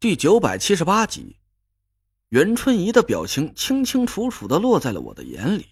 [0.00, 1.40] 第九百七十八集，
[2.28, 5.66] 袁春怡的表情清清楚楚的落在了我的眼里，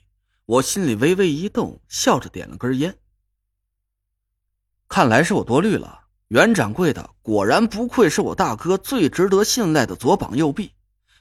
[0.46, 2.98] 我心里微微一动，笑着点了根烟。
[4.88, 10.72] 看来是我多虑了，袁掌柜的果然不愧是我大哥最值得信赖的左膀右臂，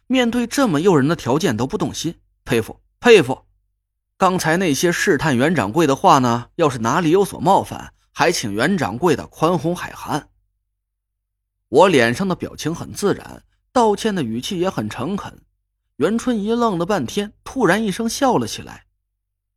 [0.08, 3.46] 面对这么诱人的条件都不动心，佩服佩服。
[4.18, 10.28] 刚才那些试探袁掌柜的话呢，要是哪里有所冒犯，还请袁掌柜的宽宏海涵。
[11.70, 15.42] 我脸上的表情很自然，道歉的语气也很诚恳。
[15.98, 18.86] 袁春怡愣了半天，突然一声笑了起来：“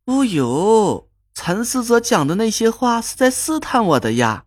[0.07, 4.45] 哦呦，陈思哲讲的那些话是在试探我的呀，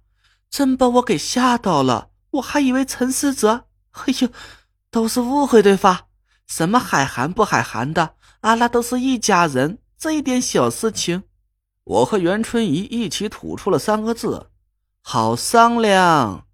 [0.51, 2.11] 真把我给吓到了。
[2.33, 3.67] 我还以为陈思哲……
[3.93, 4.29] 哎呦，
[4.91, 6.07] 都是误会对吧？
[6.47, 11.23] 什么海涵不海涵的，阿拉都是一家人，这一点小事情。”
[11.85, 14.51] 我和袁春怡一起吐出了三个字
[15.03, 16.47] ：“好商量。”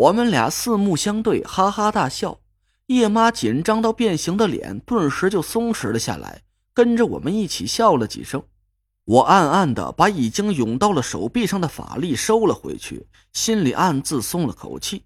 [0.00, 2.40] 我们俩四目相对，哈哈大笑。
[2.86, 6.40] 叶妈紧张到变形的脸顿时就松弛了下来，
[6.72, 8.42] 跟着我们一起笑了几声。
[9.04, 15.04] 我暗暗的把已经涌到了手臂上的法力收了回去，心里暗自松了口气。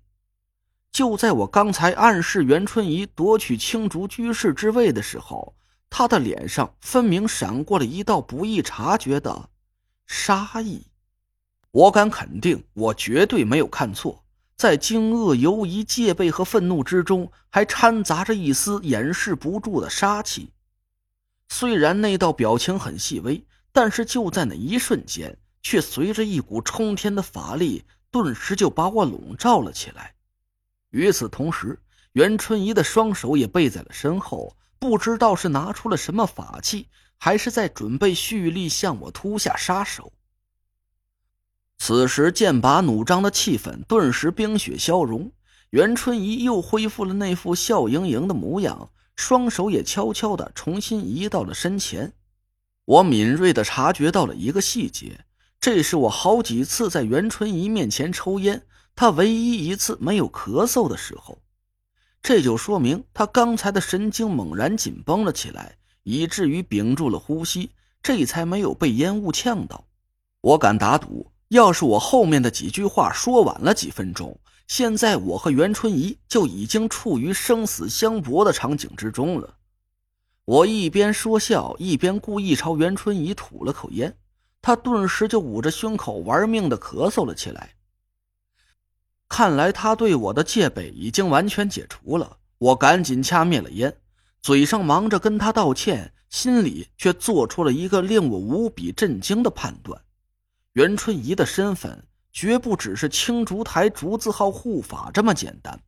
[0.92, 5.56] 就在我刚才暗示袁春怡夺取青竹居士之位的时候，
[5.90, 9.50] 她的脸上分明闪过了一道不易察觉的
[10.06, 10.86] 杀意。
[11.72, 14.23] 我敢肯定，我绝对没有看错。
[14.56, 20.50] 在惊愕、犹疑、戒备和愤怒之中，还掺杂着一丝掩饰不住的杀气。
[21.48, 30.14] 虽然那道表情很细微，但是就在那一瞬间，却随着一股冲天的法力，顿时就把我笼罩了起来。
[30.90, 31.78] 与此同时，
[32.12, 36.88] 袁春怡的双手也背在了身后，不知道是拿出了什么法器，
[37.18, 40.12] 还是在准备蓄力向我突下杀手。
[41.86, 45.30] 此时剑拔弩张的气氛顿时冰雪消融，
[45.68, 52.14] 袁春怡又恢复了那副笑盈盈的模样，双手也悄悄的重新移到了身前。
[52.86, 55.26] 我敏锐的察觉到了一个细节，
[55.60, 58.62] 这是我好几次在袁春怡面前抽烟，
[58.96, 61.36] 她唯一一次没有咳嗽的时候。
[62.22, 69.84] 这就说明她刚才的神经猛然紧绷了起来，以至于屏住了呼吸，这才没有被烟雾呛到。
[70.40, 71.30] 我敢打赌。
[71.54, 79.54] 要是我后面的几句话说晚了几分钟，现在我和袁春怡就已经处于生死相搏的场景之中了。
[80.46, 84.16] 我一边说笑，一边故意朝袁春怡吐了口烟，
[84.60, 87.76] 她顿时就捂着胸口玩命的咳嗽了起来。
[89.28, 93.96] 看来他对我的戒备已经完全解除了，我赶紧掐灭了烟，
[94.42, 100.00] 嘴上忙着跟他道歉，心里却做出了一个令我无比震惊的判断。
[100.74, 105.80] 袁春怡的身份绝不只是青竹台竹字号护法这么简单，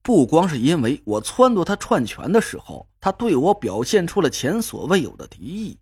[0.00, 5.76] 不光是因为我撺掇他串拳的时候，他对我表现出了前所未有的敌意，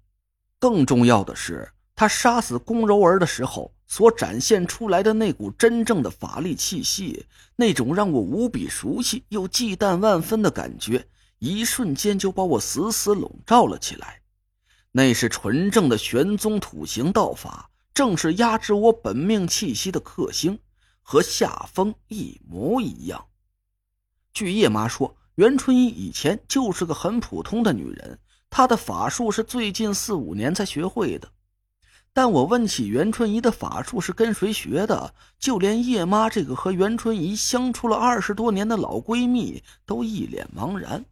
[0.58, 7.26] 更重要的是，他杀死宫柔儿的时候所展现出来的那股真正的法力气息，
[7.56, 11.06] 那种让我无比熟悉又忌惮万分的感觉，
[11.40, 14.22] 一瞬间就把我死死笼罩了起来。
[14.92, 17.69] 那是纯正的玄宗土行道法。
[17.92, 20.58] 正是压制我本命气息的克星，
[21.02, 23.26] 和夏风一模一样。
[24.32, 28.18] 据叶妈说，袁春怡以前就是个很普通的女人，
[28.48, 31.30] 她的法术是最近四五年才学会的。
[32.12, 41.04] 但我问起袁春怡的法术是跟谁学的，就连叶妈这个和袁春怡相处了二十多年的老闺蜜都一脸茫然。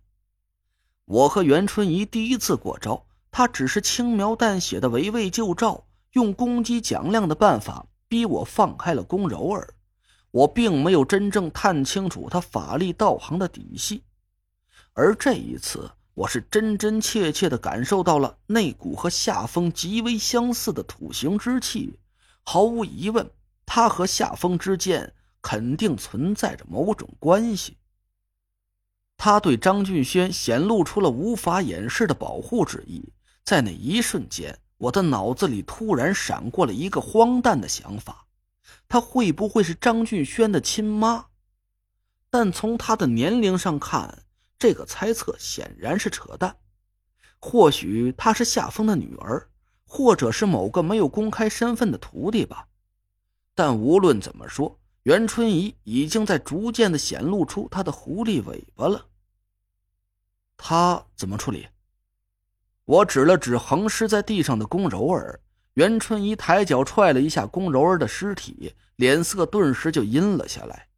[1.04, 5.84] 我和袁春怡第一次过招，她只是轻描淡写的围魏救赵。
[6.12, 9.74] 用攻击蒋亮的办法逼我放开了宫柔儿，
[10.30, 14.02] 我并没有真正探清楚他法力道行的底细，
[14.94, 21.98] 而这一次，我是真真切切的感受到了那股和夏风极为相似的土行之气。
[22.42, 23.30] 毫无疑问，
[23.66, 27.76] 他和夏风之间肯定存在着某种关系。
[29.18, 33.12] 他对张俊轩显露出了无法掩饰的保护之意，
[33.44, 34.58] 在那一瞬间。
[34.78, 38.26] 我的脑子里突然闪过了一个荒诞的想法：
[38.88, 41.26] 她会不会是张俊轩的亲妈？
[42.30, 44.24] 但从她的年龄上看，
[44.58, 46.56] 这个猜测显然是扯淡。
[47.40, 49.48] 或许她是夏风的女儿，
[49.84, 52.68] 或者是某个没有公开身份的徒弟吧。
[53.54, 59.06] 但无论怎么说，袁春怡已经在逐渐的显露出她的狐狸尾巴了。
[60.56, 61.66] 她怎么处理？
[62.88, 65.42] 我指了指横尸在地上的宫柔儿，
[65.74, 70.88] 袁春怡抬脚踹了一下宫柔儿的尸体，脸色顿时就阴了下来。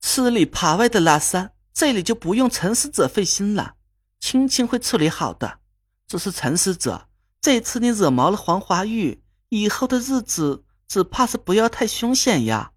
[0.00, 3.76] 吃里扒外的拉撒，这里就不用陈使者费心了，
[4.18, 5.60] 青青会处理好的。
[6.08, 7.06] 只是陈使者，
[7.40, 12.72] 这次你惹毛了黄花玉，以后的日子只怕是不要太凶险呀。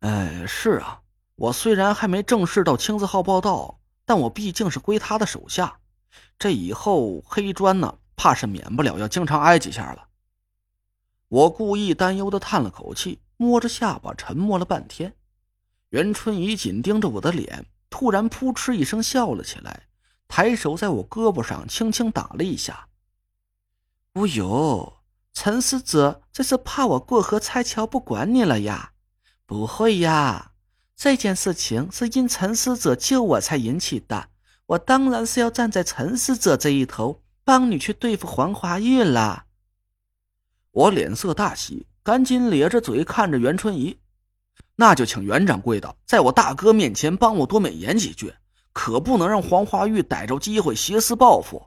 [0.00, 1.02] 哎，是啊，
[1.36, 5.78] 我虽然还没正式到青字号报道，但我毕竟是归他的手下，
[6.38, 10.08] 这以后黑砖呢，怕是免不了要经常挨几下了。
[11.28, 15.14] 我故意担忧的叹了口气，摸着下巴沉默了半天。
[15.90, 19.88] 袁春怡紧盯着我的脸，突然扑哧一声笑了起来，
[20.28, 22.88] 抬手在我胳膊上轻轻打了一下。
[24.14, 24.94] 哦呦，
[25.32, 28.92] 陈思哲这是怕我过河拆桥不管你了呀？
[29.46, 30.52] 不会呀，
[30.96, 34.28] 这件事情是因陈思哲救我才引起的，
[34.66, 39.44] 我当然是要站在陈使者这一头，帮你去对付黄花玉了。
[40.70, 43.98] 我脸色大喜，赶紧咧着嘴看着袁春怡。
[44.76, 48.34] 那就请袁掌柜的在我大哥面前帮我多美言几句，
[48.72, 51.66] 可不能让黄花玉逮着机会挟私报复。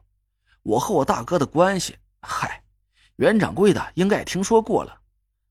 [0.63, 2.63] 我和我大哥的关系，嗨，
[3.15, 5.01] 袁掌柜的应该也听说过了。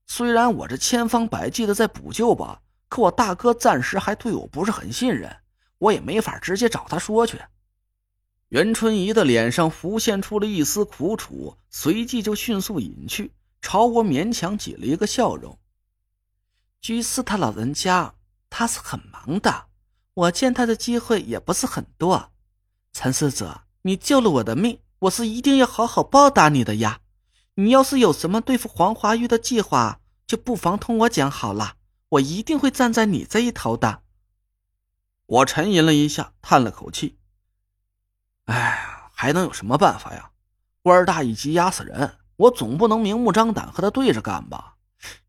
[0.05, 5.35] 虽然我这千方百计的在补救吧，可我大哥暂时还对我不是很信任，
[5.79, 7.39] 我也没法直接找他说去。
[8.49, 15.59] 袁春怡的脸上浮现出了一丝苦楚，随即就迅速隐去，朝我勉强挤了一个笑容。
[16.79, 18.13] 居士他老人家，
[18.49, 19.65] 他是很忙的，
[20.13, 22.31] 我见他的机会也不是很多。
[22.93, 27.01] 陈世泽，你救了我的命，我是一定要好好报答你的呀。
[27.55, 31.75] 你要是有什么对付黄华玉的计划，就不妨同我讲好了，
[32.09, 34.03] 我一定会站在你这一头的。
[35.27, 37.17] 我沉吟了一下，叹了口气
[38.45, 40.31] ：“哎呀，还能有什么办法呀？
[40.81, 44.75] 官大一级压死人，我总不能明目张胆和他对着干吧？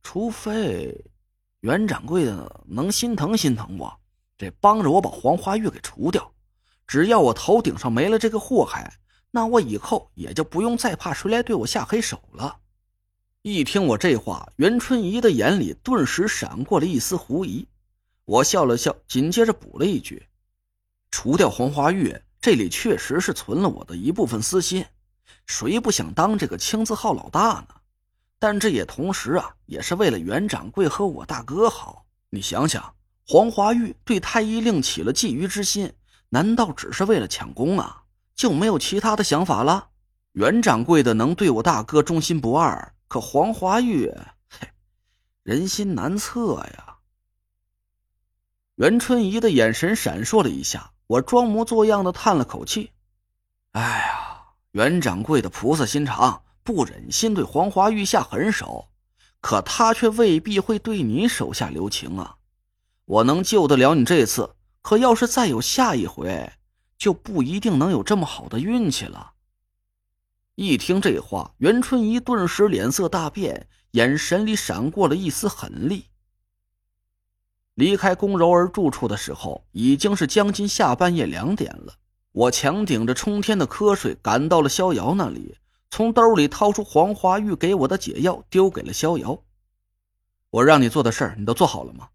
[0.03, 1.05] 除非……”
[1.61, 3.99] 袁掌柜的能心疼心疼我，
[4.37, 6.33] 这帮着我把黄花玉给除掉。
[6.87, 9.01] 只要我头顶上没了这个祸害，
[9.33, 12.61] 那我以后也就不用再怕谁来对我下黑手了。
[13.43, 17.67] 一听我这话，袁春怡的眼里顿时闪过了一丝狐疑。
[18.29, 20.29] 我笑了笑，紧接着补了一句
[21.11, 24.85] ：“除掉黄花玉，这里确实是存了我的一部分私心。
[25.47, 27.69] 谁不想当这个青字号老大呢？”
[28.39, 32.05] 但这也同时啊，也是为了袁掌柜和我大哥好。
[32.29, 32.95] 你想想，
[33.27, 35.91] 黄花玉对太医令起了觊觎之心，
[36.29, 38.03] 难道只是为了抢功啊？
[38.35, 39.89] 就没有其他的想法了？
[40.33, 44.15] 袁掌柜的能对我大哥忠心不二，可黄花玉，
[44.51, 44.69] 嘿，
[45.43, 46.98] 人心难测呀。
[48.79, 52.93] 袁春怡的眼神闪烁了一下，我装模作样的叹了口气
[53.73, 58.91] ：“哎呀，袁掌柜的菩萨心肠。”不忍心对黄花玉下狠手，
[59.41, 62.37] 可他却未必会对你手下留情啊！
[63.07, 66.53] 我能救得了你这次，可要是再有下一回，
[66.99, 69.33] 就不一定能有这么好的运气了。
[70.57, 76.05] 一听这话，袁春怡顿时脸色大变，眼神里闪过了一丝狠厉。
[77.79, 81.95] 离开龚柔儿住处的时候，已经是将近下半夜两点了。
[82.33, 85.57] 我强顶着冲天的瞌睡，赶到了逍遥那里。
[85.89, 89.45] 从兜里掏出黄花玉给我的解药，丢给了逍遥。
[90.51, 92.09] 我让你做的事儿，你都做好了吗？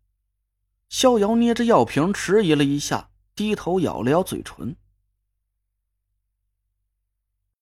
[0.89, 4.75] 逍遥捏着药瓶，迟疑了一下，低头咬了咬嘴唇。